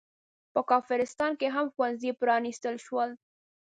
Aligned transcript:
په 0.53 0.61
کافرستان 0.71 1.31
کې 1.39 1.47
هم 1.55 1.65
ښوونځي 1.73 2.11
پرانستل 2.21 2.75
شول. 2.85 3.09